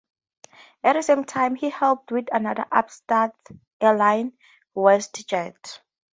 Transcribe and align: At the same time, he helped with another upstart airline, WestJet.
At 0.83 0.93
the 0.93 1.03
same 1.03 1.25
time, 1.25 1.53
he 1.53 1.69
helped 1.69 2.11
with 2.11 2.25
another 2.31 2.65
upstart 2.71 3.35
airline, 3.79 4.33
WestJet. 4.75 5.79